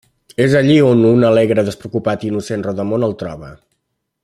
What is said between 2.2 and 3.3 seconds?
i innocent rodamón el